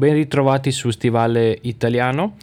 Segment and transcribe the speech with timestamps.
[0.00, 2.36] Ben ritrovati su Stivale Italiano.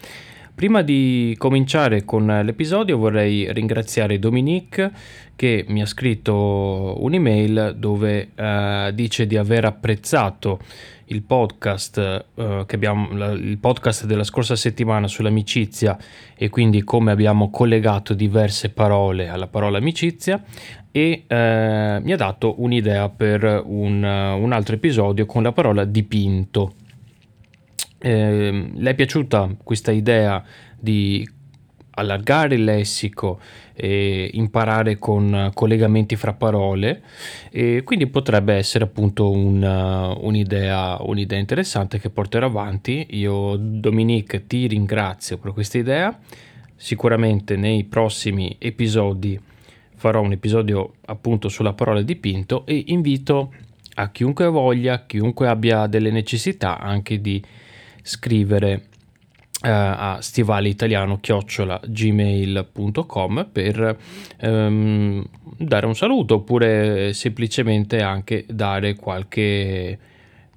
[0.53, 4.91] Prima di cominciare con l'episodio vorrei ringraziare Dominique
[5.35, 10.59] che mi ha scritto un'email dove uh, dice di aver apprezzato
[11.05, 15.97] il podcast, che abbiamo, la, il podcast della scorsa settimana sull'amicizia
[16.35, 20.43] e quindi come abbiamo collegato diverse parole alla parola amicizia
[20.91, 26.75] e uh, mi ha dato un'idea per un, un altro episodio con la parola dipinto.
[28.07, 30.41] Eh, le è piaciuta questa idea
[30.79, 31.29] di
[31.95, 33.37] allargare il lessico
[33.73, 37.01] e imparare con collegamenti fra parole
[37.49, 43.07] e quindi potrebbe essere appunto una, un'idea, un'idea interessante che porterò avanti.
[43.09, 46.17] Io Dominique ti ringrazio per questa idea.
[46.77, 49.37] Sicuramente nei prossimi episodi
[49.95, 53.51] farò un episodio appunto sulla parola dipinto e invito
[53.95, 57.43] a chiunque voglia, chiunque abbia delle necessità anche di
[58.07, 63.97] scrivere uh, a stivaleitaliano chiocciola gmail.com per
[64.41, 65.25] um,
[65.57, 69.99] dare un saluto oppure semplicemente anche dare qualche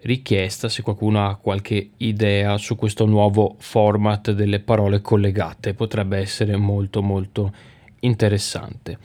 [0.03, 5.75] richiesta se qualcuno ha qualche idea su questo nuovo format delle parole collegate.
[5.75, 7.53] Potrebbe essere molto molto
[8.01, 8.99] interessante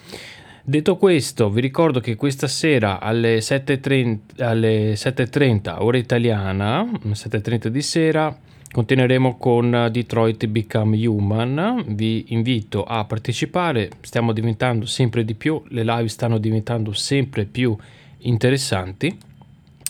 [0.68, 7.84] Detto questo, vi ricordo che questa sera alle 7.30, alle 7.30 ora italiana, 7.30 di
[7.84, 8.36] sera,
[8.72, 11.84] continueremo con Detroit Become Human.
[11.90, 17.78] Vi invito a partecipare, stiamo diventando sempre di più, le live stanno diventando sempre più
[18.22, 19.16] interessanti,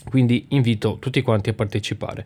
[0.10, 2.26] quindi invito tutti quanti a partecipare.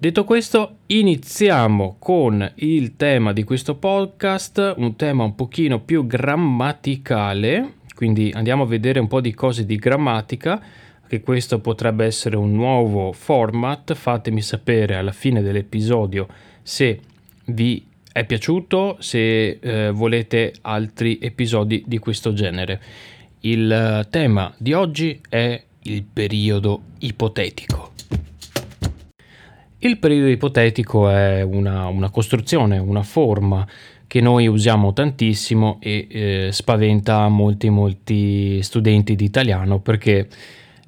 [0.00, 7.72] Detto questo, iniziamo con il tema di questo podcast, un tema un pochino più grammaticale,
[7.96, 10.62] quindi andiamo a vedere un po' di cose di grammatica,
[11.08, 16.28] che questo potrebbe essere un nuovo format, fatemi sapere alla fine dell'episodio
[16.62, 17.00] se
[17.46, 22.80] vi è piaciuto, se eh, volete altri episodi di questo genere.
[23.40, 27.87] Il eh, tema di oggi è il periodo ipotetico.
[29.80, 33.64] Il periodo ipotetico è una, una costruzione, una forma
[34.08, 40.26] che noi usiamo tantissimo e eh, spaventa molti molti studenti di italiano perché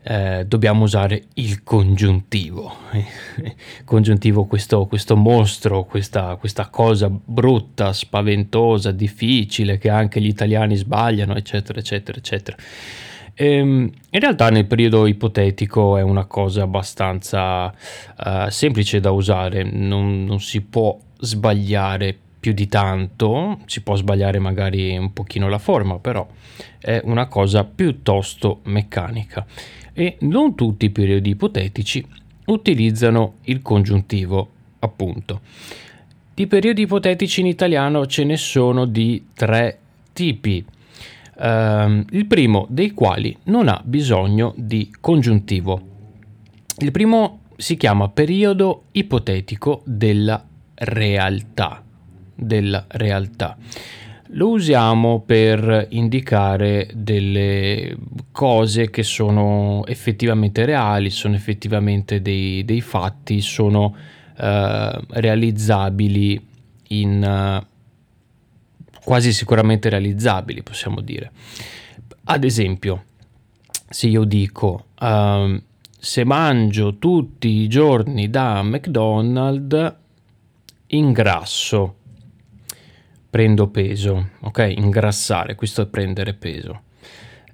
[0.02, 2.74] eh, dobbiamo usare il congiuntivo.
[3.84, 11.36] congiuntivo, questo, questo mostro, questa, questa, cosa brutta, spaventosa, difficile, che anche gli italiani sbagliano,
[11.36, 12.56] eccetera, eccetera, eccetera.
[13.42, 20.24] Ehm, in realtà nel periodo ipotetico è una cosa abbastanza uh, semplice da usare, non,
[20.24, 25.98] non, si può sbagliare più di tanto, si può sbagliare magari un pochino la forma,
[25.98, 26.26] però
[26.78, 29.46] è una cosa piuttosto meccanica.
[29.94, 32.06] E non tutti i periodi ipotetici
[32.44, 34.50] utilizzano il congiuntivo,
[34.80, 35.40] appunto.
[36.34, 39.78] Di periodi ipotetici in italiano ce ne sono di tre
[40.12, 40.62] tipi
[41.40, 45.80] ehm, il primo dei quali non ha bisogno di congiuntivo.
[46.78, 51.82] Il primo si chiama periodo ipotetico della realtà.
[52.34, 53.56] Della realtà.
[54.34, 57.96] Lo usiamo per indicare delle
[58.30, 63.94] cose che sono effettivamente reali, sono effettivamente dei, dei fatti, sono
[64.38, 66.40] eh, realizzabili
[66.90, 67.64] in,
[69.04, 71.30] quasi sicuramente realizzabili, possiamo dire.
[72.24, 73.04] Ad esempio,
[73.88, 75.60] se io dico uh,
[75.98, 79.94] se mangio tutti i giorni da McDonald's
[80.88, 81.96] ingrasso,
[83.28, 84.74] prendo peso, ok?
[84.76, 86.82] Ingrassare, questo è prendere peso.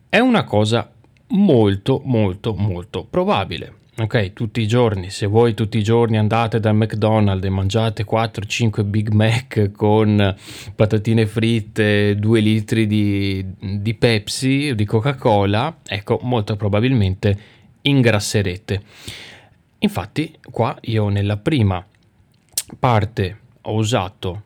[0.09, 0.91] È una cosa
[1.29, 6.75] molto molto molto probabile ok, tutti i giorni, se voi tutti i giorni andate dal
[6.75, 10.37] McDonald's e mangiate 4-5 Big Mac con
[10.75, 17.39] patatine fritte, 2 litri di, di Pepsi di Coca-Cola, ecco, molto probabilmente
[17.83, 18.83] ingrasserete.
[19.79, 21.85] Infatti, qua io nella prima
[22.79, 24.43] parte ho usato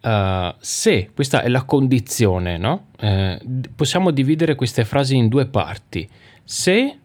[0.00, 2.86] uh, se, questa è la condizione, no?
[3.00, 3.36] Uh,
[3.74, 6.08] possiamo dividere queste frasi in due parti.
[6.44, 6.98] Se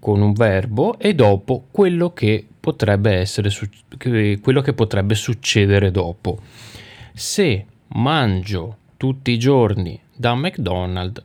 [0.00, 3.50] con un verbo e dopo quello che potrebbe essere
[4.40, 6.38] quello che potrebbe succedere dopo.
[7.12, 11.22] Se mangio tutti i giorni da McDonald's,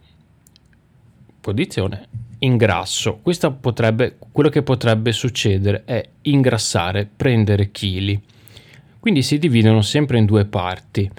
[1.41, 2.07] posizione
[2.39, 3.19] ingrasso.
[3.21, 8.21] Questo potrebbe, quello che potrebbe succedere è ingrassare, prendere chili.
[8.99, 11.09] Quindi si dividono sempre in due parti.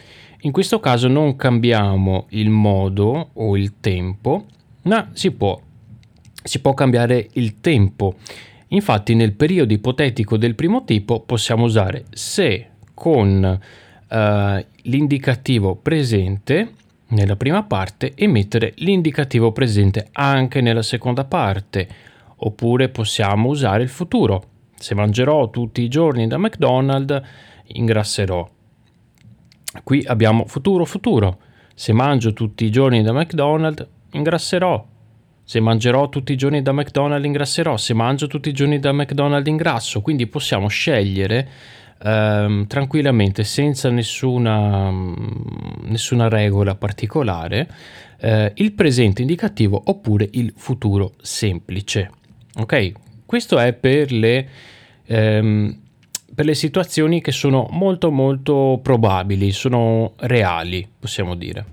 [0.40, 4.46] In questo caso non cambiamo il modo o il tempo,
[4.82, 5.60] ma si può
[6.46, 8.16] si può cambiare il tempo
[8.68, 13.60] Infatti nel periodo ipotetico del primo tipo possiamo usare se con
[14.08, 16.72] eh, l'indicativo presente
[17.08, 21.88] nella prima parte e mettere l'indicativo presente anche nella seconda parte.
[22.38, 24.42] Oppure possiamo usare il futuro.
[24.74, 27.22] Se mangerò tutti i giorni da McDonald's,
[27.68, 28.46] ingrasserò.
[29.84, 31.38] Qui abbiamo futuro futuro.
[31.74, 34.94] Se mangio tutti i giorni da McDonald's, ingrasserò.
[35.48, 37.76] Se mangerò tutti i giorni da McDonald's, ingrasserò.
[37.76, 40.00] Se mangio tutti i giorni da McDonald's, ingrasso.
[40.00, 41.48] Quindi possiamo scegliere
[42.02, 44.90] ehm, tranquillamente, senza nessuna,
[45.82, 47.70] nessuna regola particolare,
[48.18, 52.10] eh, il presente indicativo oppure il futuro semplice.
[52.56, 52.92] Ok?
[53.24, 54.48] Questo è per le,
[55.06, 55.78] ehm,
[56.34, 61.66] per le situazioni che sono molto molto probabili, sono reali, possiamo dire.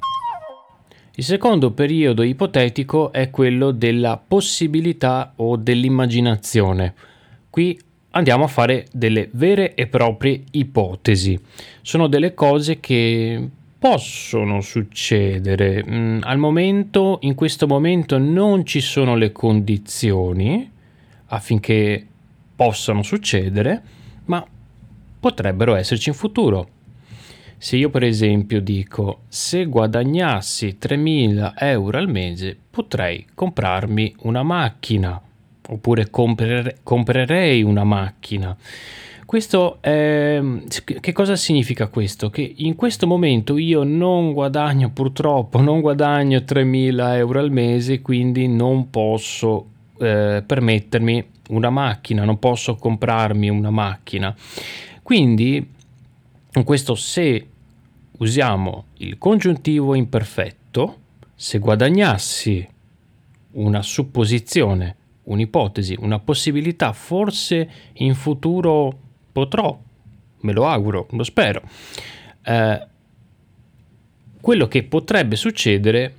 [1.15, 6.95] Il secondo periodo ipotetico è quello della possibilità o dell'immaginazione.
[7.51, 7.79] Qui
[8.09, 11.39] andiamo a fare delle vere e proprie ipotesi.
[11.83, 15.85] Sono delle cose che possono succedere.
[15.87, 20.67] Mm, al momento, in questo momento, non ci sono le condizioni
[21.27, 22.07] affinché
[22.55, 23.83] possano succedere,
[24.25, 24.43] ma
[25.19, 26.72] potrebbero esserci in futuro.
[27.63, 35.19] Se io per esempio dico se guadagnassi 3.000 euro al mese potrei comprarmi una macchina
[35.69, 38.53] oppure comprere, comprerei una macchina.
[39.25, 40.43] Questo è,
[40.99, 42.29] che cosa significa questo?
[42.29, 48.45] Che in questo momento io non guadagno purtroppo, non guadagno 3.000 euro al mese, quindi
[48.49, 49.67] non posso
[49.99, 54.35] eh, permettermi una macchina, non posso comprarmi una macchina.
[55.01, 55.65] Quindi
[56.65, 57.47] questo se
[58.17, 60.97] usiamo il congiuntivo imperfetto,
[61.35, 62.67] se guadagnassi
[63.51, 68.97] una supposizione un'ipotesi, una possibilità, forse in futuro
[69.31, 69.77] potrò,
[70.41, 71.61] me lo auguro, lo spero.
[72.43, 72.87] Eh,
[74.41, 76.15] quello che potrebbe succedere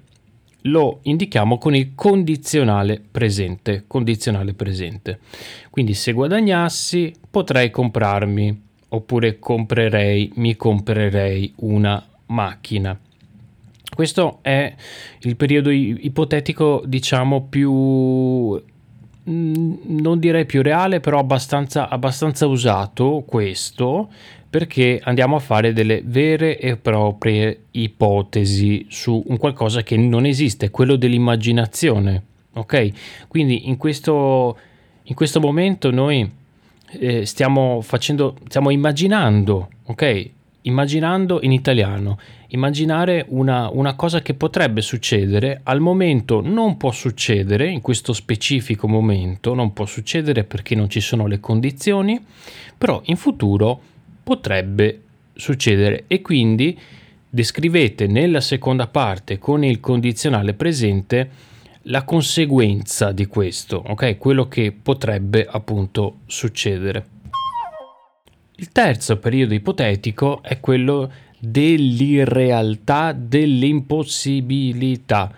[0.66, 5.20] lo indichiamo con il condizionale presente, condizionale presente.
[5.68, 12.98] Quindi se guadagnassi potrei comprarmi oppure comprerei, mi comprerei una macchina.
[13.94, 14.74] Questo è
[15.20, 18.60] il periodo ipotetico, diciamo, più
[19.28, 24.10] Mm, non direi più reale, però abbastanza, abbastanza usato questo
[24.50, 30.70] perché andiamo a fare delle vere e proprie ipotesi su un qualcosa che non esiste,
[30.70, 32.22] quello dell'immaginazione.
[32.52, 32.90] Ok?
[33.26, 34.56] Quindi in questo,
[35.04, 36.30] in questo momento noi
[36.90, 40.30] eh, stiamo facendo, stiamo immaginando, ok?
[40.62, 47.68] Immaginando in italiano, immaginare una, una, cosa che potrebbe succedere, al momento non può succedere,
[47.68, 52.18] in questo specifico momento non può succedere perché non ci sono le condizioni,
[52.78, 53.78] però in futuro
[54.22, 55.00] potrebbe
[55.34, 56.78] succedere e quindi
[57.28, 61.52] descrivete nella seconda parte con il condizionale presente
[61.84, 64.18] la conseguenza di questo, ok?
[64.18, 67.06] Quello che potrebbe appunto succedere.
[68.56, 75.32] Il terzo periodo ipotetico è quello dell'irrealtà, dell'impossibilità.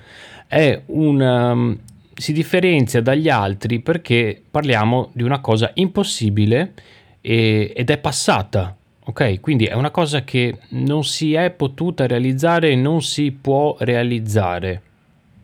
[0.47, 1.79] È una, um,
[2.15, 6.75] si differenzia dagli altri perché parliamo di una cosa impossibile
[7.21, 8.77] e, ed è passata.
[9.09, 13.77] Ok, quindi è una cosa che non si è potuta realizzare e non si può
[13.79, 14.81] realizzare.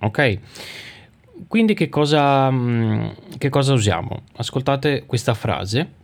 [0.01, 0.39] Ok?
[1.49, 3.09] Quindi che cosa, mm,
[3.39, 4.23] che cosa usiamo?
[4.37, 6.01] Ascoltate questa frase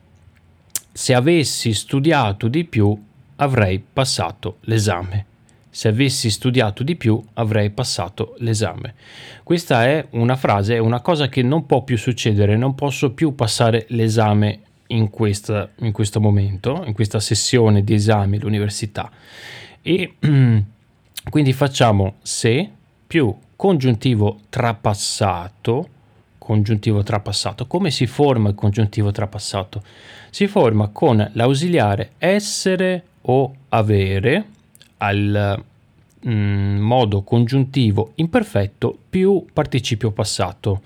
[0.92, 3.00] se avessi studiato di più
[3.37, 5.26] avrei passato l'esame.
[5.70, 8.94] Se avessi studiato di più avrei passato l'esame.
[9.44, 13.35] Questa è una frase, è una cosa che non può più succedere, non posso più
[13.35, 19.08] passare l'esame in, questa, in questo momento, in questa sessione di esami all'università.
[19.80, 20.14] E
[21.30, 22.70] quindi facciamo se
[23.06, 25.88] più congiuntivo trapassato
[26.49, 27.67] congiuntivo trapassato.
[27.67, 29.83] Come si forma il congiuntivo trapassato?
[30.31, 34.47] Si forma con l'ausiliare essere o avere
[34.99, 35.62] al
[36.27, 40.81] mm, modo congiuntivo imperfetto più participio passato.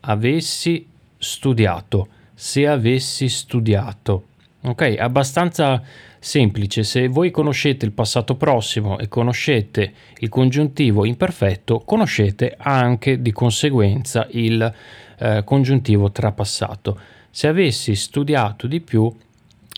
[0.00, 0.86] Avessi
[1.18, 4.28] studiato, se avessi studiato.
[4.62, 5.82] Ok, abbastanza
[6.22, 6.84] semplice.
[6.84, 14.28] Se voi conoscete il passato prossimo e conoscete il congiuntivo imperfetto, conoscete anche di conseguenza
[14.30, 14.72] il
[15.18, 16.98] eh, congiuntivo trapassato.
[17.28, 19.12] Se avessi studiato di più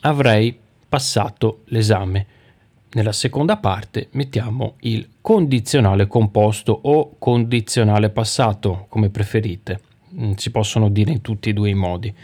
[0.02, 2.26] avrei passato l'esame.
[2.92, 9.80] Nella seconda parte mettiamo il condizionale composto o condizionale passato, come preferite.
[10.14, 12.14] Mm, si possono dire in tutti e due i modi.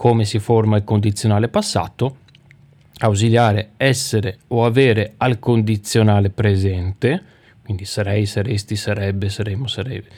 [0.00, 2.19] come si forma il condizionale passato,
[3.00, 7.22] ausiliare essere o avere al condizionale presente,
[7.62, 10.08] quindi sarei, saresti, sarebbe, saremmo, sarebbe,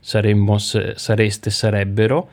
[0.00, 2.28] saremmo, sareste, sarebbero,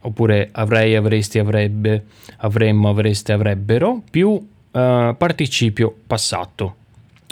[0.00, 2.04] oppure avrei, avresti, avrebbe,
[2.38, 6.76] avremmo, avreste, avrebbero, più uh, participio passato.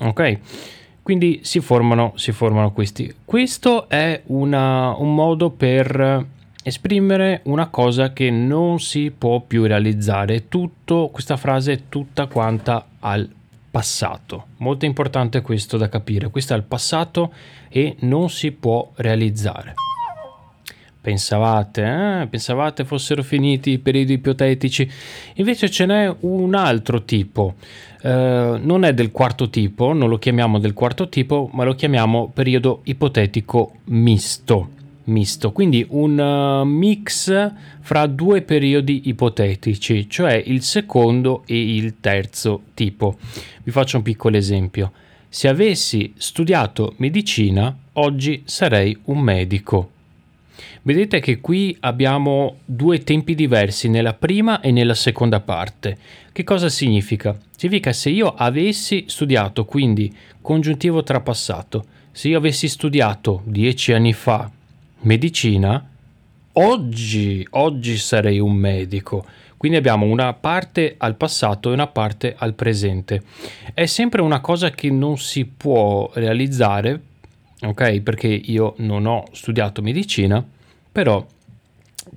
[0.03, 0.39] Ok?
[1.03, 3.13] Quindi si formano, si formano questi.
[3.25, 6.27] Questo è una, un modo per
[6.69, 10.49] esprimere una cosa che non si può più realizzare.
[10.49, 13.29] Tutto, questa frase è tutta quanta al
[13.71, 14.47] passato.
[14.59, 16.31] Molto importante questo da capire.
[16.31, 17.33] Questo è il passato
[17.69, 19.75] e non si può realizzare.
[21.01, 21.83] Pensavate,
[22.23, 22.27] eh?
[22.27, 24.91] pensavate fossero finiti i periodi ipotetici,
[25.35, 27.55] invece ce n'è un altro tipo.
[28.03, 32.31] Uh, non è del quarto tipo, non lo chiamiamo del quarto tipo, ma lo chiamiamo
[32.35, 34.77] periodo ipotetico misto.
[35.09, 35.53] Misto.
[35.53, 43.19] Quindi un uh, mix fra due periodi ipotetici, cioè il secondo e il terzo tipo.
[43.63, 44.93] Vi faccio un piccolo esempio.
[45.29, 49.91] Se avessi studiato medicina, oggi sarei un medico.
[50.83, 55.99] Vedete che qui abbiamo due tempi diversi nella prima e nella seconda parte.
[56.33, 57.37] Che cosa significa?
[57.57, 64.51] Significa se io avessi studiato, quindi congiuntivo trapassato, se io avessi studiato dieci anni fa
[65.01, 65.89] medicina,
[66.53, 69.25] oggi, oggi sarei un medico.
[69.57, 73.23] Quindi abbiamo una parte al passato e una parte al presente.
[73.75, 77.01] È sempre una cosa che non si può realizzare,
[77.63, 78.01] ok?
[78.01, 80.45] Perché io non ho studiato medicina
[80.99, 81.25] però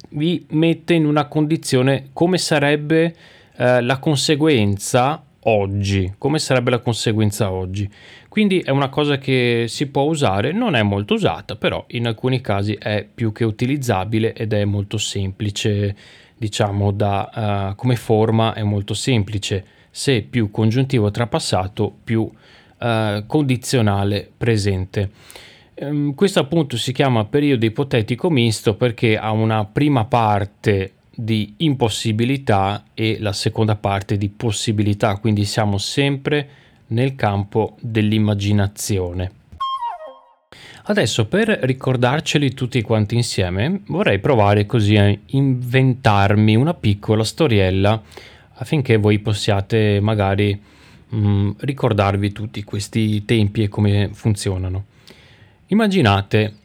[0.09, 3.15] vi mette in una condizione come sarebbe
[3.55, 7.89] eh, la conseguenza oggi, come sarebbe la conseguenza oggi.
[8.27, 12.41] Quindi è una cosa che si può usare, non è molto usata, però in alcuni
[12.41, 15.95] casi è più che utilizzabile ed è molto semplice,
[16.37, 19.65] diciamo, da, uh, come forma è molto semplice.
[19.89, 25.11] Se più congiuntivo trapassato, più uh, condizionale presente.
[25.75, 32.85] Um, questo appunto si chiama periodo ipotetico misto perché ha una prima parte di impossibilità
[32.93, 36.49] e la seconda parte di possibilità, quindi siamo sempre
[36.87, 39.39] nel campo dell'immaginazione.
[40.83, 48.01] Adesso per ricordarceli tutti quanti insieme vorrei provare così a inventarmi una piccola storiella
[48.55, 50.59] affinché voi possiate magari
[51.09, 54.85] mh, mm, ricordarvi tutti questi tempi e come funzionano.
[55.67, 56.55] Immaginate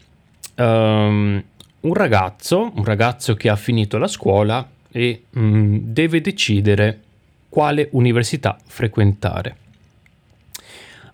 [0.57, 1.43] um,
[1.80, 7.00] un ragazzo, un ragazzo che ha finito la scuola e um, deve decidere
[7.49, 9.56] quale università frequentare.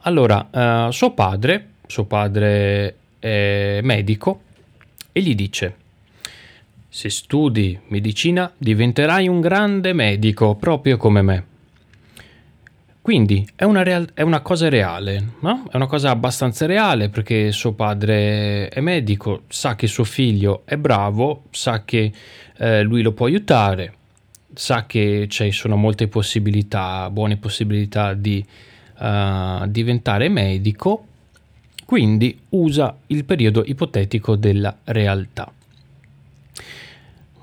[0.01, 4.43] Allora, uh, suo padre, suo padre è medico
[5.13, 5.77] e gli dice
[6.95, 11.47] se studi medicina diventerai un grande medico proprio come me.
[13.03, 15.65] Quindi è una, real- è una, cosa reale, no?
[15.69, 20.77] È una cosa abbastanza reale perché suo padre è medico, sa che suo figlio è
[20.77, 22.13] bravo, sa che
[22.59, 23.93] eh, lui lo può aiutare,
[24.55, 28.45] sa che ci sono molte possibilità, buone possibilità di
[28.99, 31.07] uh, diventare medico,
[31.85, 35.53] quindi usa il periodo ipotetico della realtà.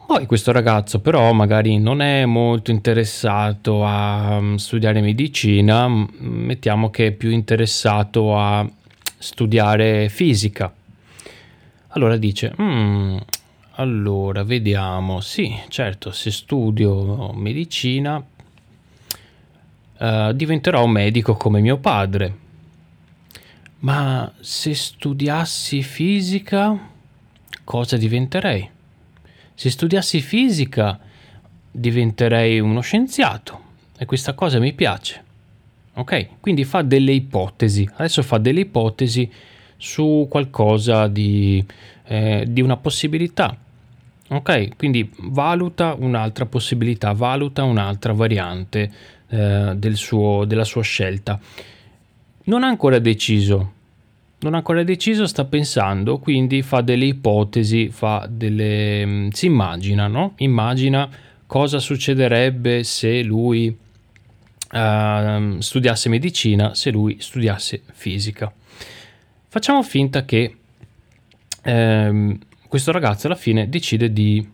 [0.09, 7.05] Poi questo ragazzo però magari non è molto interessato a mm, studiare medicina, mettiamo che
[7.05, 8.67] è più interessato a
[9.19, 10.73] studiare fisica.
[11.89, 13.17] Allora dice, mm,
[13.73, 18.17] allora vediamo, sì, certo, se studio medicina
[19.99, 22.35] uh, diventerò un medico come mio padre.
[23.81, 26.75] Ma se studiassi fisica,
[27.63, 28.77] cosa diventerei?
[29.59, 30.97] Se studiassi fisica
[31.69, 33.59] diventerei uno scienziato
[33.97, 35.21] e questa cosa mi piace.
[35.95, 36.39] Ok?
[36.39, 37.85] Quindi fa delle ipotesi.
[37.95, 39.29] Adesso fa delle ipotesi
[39.75, 41.61] su qualcosa di,
[42.05, 43.53] eh, di una possibilità.
[44.29, 44.77] Ok?
[44.77, 48.89] Quindi valuta un'altra possibilità, valuta un'altra variante
[49.27, 51.37] eh, del suo, della sua scelta.
[52.45, 53.73] Non ha ancora deciso
[54.39, 60.07] non ha ancora deciso, sta pensando, quindi fa delle ipotesi, fa delle, mm, si immagina,
[60.07, 60.33] no?
[60.37, 61.09] Immagina
[61.45, 63.67] cosa succederebbe se lui
[64.71, 68.53] uh, studiasse medicina, se lui studiasse fisica.
[69.47, 70.55] Facciamo finta che
[71.65, 74.47] um, questo ragazzo alla fine decide di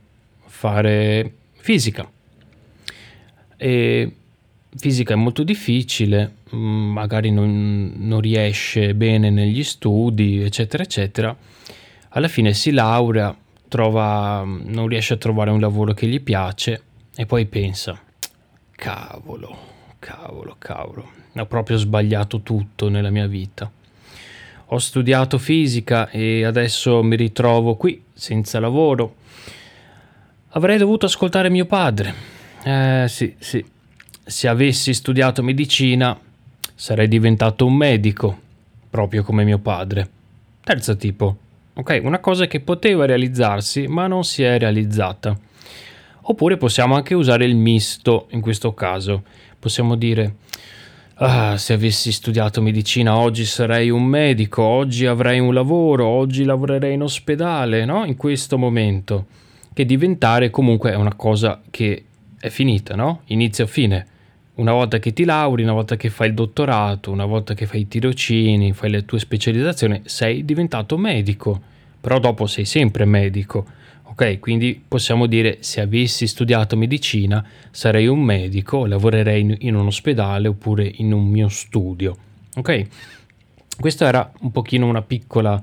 [0.45, 2.09] fare fisica.
[3.57, 4.11] E
[4.75, 11.35] fisica è molto difficile, magari non, non, riesce bene negli studi, eccetera, eccetera.
[12.09, 13.35] Alla fine si laurea,
[13.67, 16.81] trova, non riesce a trovare un lavoro che gli piace
[17.15, 17.99] e poi pensa,
[18.71, 19.57] cavolo,
[19.99, 23.71] cavolo, cavolo, ho proprio sbagliato tutto nella mia vita.
[24.69, 29.15] Ho studiato fisica e adesso mi ritrovo qui senza lavoro.
[30.49, 32.13] Avrei dovuto ascoltare mio padre.
[32.63, 33.63] Eh sì, sì.
[34.23, 36.17] Se avessi studiato medicina
[36.75, 38.37] sarei diventato un medico,
[38.89, 40.09] proprio come mio padre.
[40.61, 41.37] Terzo tipo.
[41.73, 45.37] Ok, una cosa che poteva realizzarsi ma non si è realizzata.
[46.27, 49.23] Oppure possiamo anche usare il misto in questo caso.
[49.57, 50.35] Possiamo dire
[51.17, 56.95] Ah, se avessi studiato medicina oggi sarei un medico, oggi avrei un lavoro, oggi lavorerei
[56.95, 58.03] in ospedale, no?
[58.03, 59.27] In questo momento.
[59.71, 62.03] Che diventare comunque è una cosa che
[62.37, 63.21] è finita, no?
[63.27, 64.07] Inizio a fine.
[64.55, 67.81] Una volta che ti lauri, una volta che fai il dottorato, una volta che fai
[67.81, 71.61] i tirocini, fai le tue specializzazioni, sei diventato medico.
[71.99, 73.65] Però dopo sei sempre medico
[74.17, 79.87] Ok, quindi possiamo dire se avessi studiato medicina sarei un medico, lavorerei in, in un
[79.87, 82.15] ospedale oppure in un mio studio.
[82.55, 82.87] Ok,
[83.77, 85.61] questa era un pochino una piccola,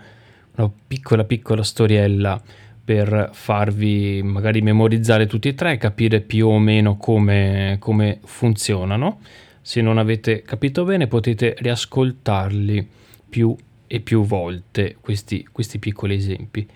[0.57, 2.43] una piccola, piccola storiella
[2.85, 9.21] per farvi magari memorizzare tutti e tre, capire più o meno come, come funzionano.
[9.61, 12.89] Se non avete capito bene potete riascoltarli
[13.29, 16.67] più e più volte questi, questi piccoli esempi.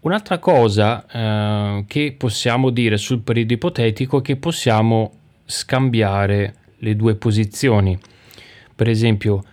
[0.00, 5.12] Un'altra cosa eh, che possiamo dire sul periodo ipotetico è che possiamo
[5.44, 7.96] scambiare le due posizioni.
[8.74, 9.44] Per esempio,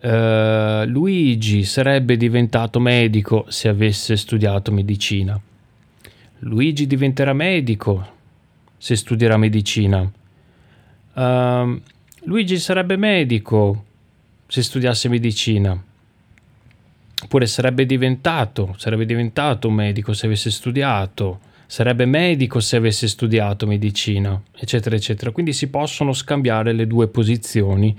[0.00, 5.38] eh, Luigi sarebbe diventato medico se avesse studiato medicina.
[6.40, 8.18] Luigi diventerà medico
[8.78, 10.10] se studierà medicina.
[11.12, 11.80] Uh,
[12.22, 13.84] Luigi sarebbe medico
[14.46, 15.78] se studiasse medicina.
[17.22, 23.66] Oppure sarebbe diventato, sarebbe diventato un medico se avesse studiato, sarebbe medico se avesse studiato
[23.66, 25.30] medicina, eccetera, eccetera.
[25.30, 27.94] Quindi si possono scambiare le due posizioni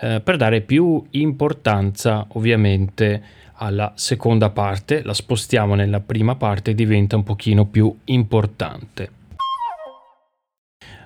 [0.00, 3.22] eh, per dare più importanza, ovviamente,
[3.54, 9.18] alla seconda parte, la spostiamo nella prima parte e diventa un pochino più importante.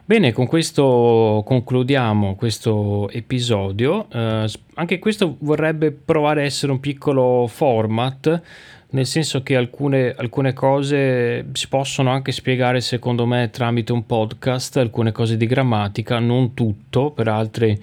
[0.07, 4.07] Bene, con questo concludiamo questo episodio.
[4.11, 8.43] Eh, anche questo vorrebbe provare a essere un piccolo format,
[8.91, 14.77] nel senso che alcune, alcune cose si possono anche spiegare, secondo me, tramite un podcast,
[14.77, 17.81] alcune cose di grammatica, non tutto, per altre,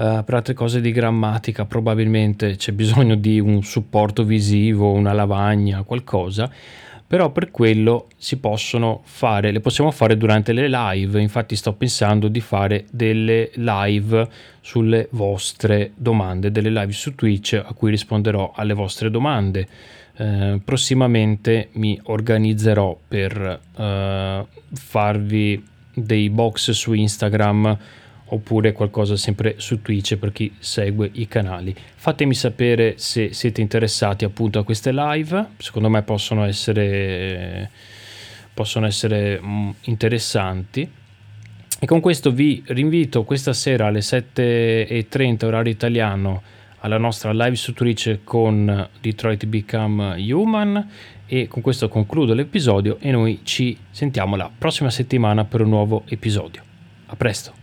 [0.00, 5.82] Uh, per altre cose di grammatica probabilmente c'è bisogno di un supporto visivo, una lavagna,
[5.82, 6.50] qualcosa
[7.10, 12.28] però per quello si possono fare, le possiamo fare durante le live, infatti sto pensando
[12.28, 14.28] di fare delle live
[14.60, 19.66] sulle vostre domande, delle live su Twitch a cui risponderò alle vostre domande.
[20.14, 27.76] Eh, prossimamente mi organizzerò per eh, farvi dei box su Instagram
[28.32, 31.74] oppure qualcosa sempre su Twitch per chi segue i canali.
[31.94, 37.70] Fatemi sapere se siete interessati appunto a queste live, secondo me possono essere,
[38.52, 40.88] possono essere mm, interessanti.
[41.82, 46.42] E con questo vi rinvito questa sera alle 7.30 orario italiano
[46.80, 50.88] alla nostra live su Twitch con Detroit Become Human
[51.26, 56.04] e con questo concludo l'episodio e noi ci sentiamo la prossima settimana per un nuovo
[56.08, 56.62] episodio.
[57.06, 57.59] A presto!